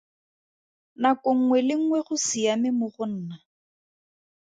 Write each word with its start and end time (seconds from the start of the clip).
Nako 1.01 1.29
nngwe 1.37 1.57
le 1.67 1.73
nngwe 1.81 1.99
go 2.07 2.15
siame 2.27 2.69
mo 2.79 2.87
go 2.95 3.05
nna. 3.13 3.35